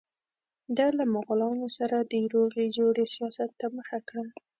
ده 0.77 0.85
له 0.97 1.03
مغولانو 1.13 1.67
سره 1.77 1.97
د 1.99 2.13
روغې 2.33 2.65
جوړې 2.77 3.05
سیاست 3.15 3.49
ته 3.59 3.65
مخه 3.77 3.97
کړه. 4.07 4.25